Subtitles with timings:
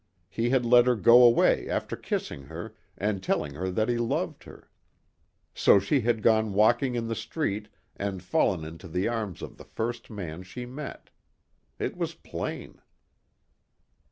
[0.29, 4.45] He had let her go away after kissing her and telling her that he loved
[4.45, 4.67] her.
[5.53, 9.63] So she had gone walking in the street and fallen into the arms of the
[9.63, 11.11] first man she met.
[11.77, 12.81] It was plain.